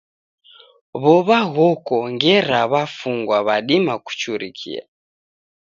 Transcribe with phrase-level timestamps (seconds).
[1.01, 4.83] W'ow'a ghoko ngera w'afungwa w'adima kuchurikia.